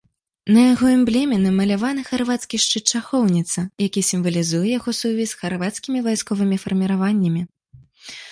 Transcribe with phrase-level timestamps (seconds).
[0.53, 7.41] На яго эмблеме намаляваны харвацкі шчыт-шахоўніца, які сімвалізуе яго сувязь з харвацкімі вайсковымі фарміраваннямі.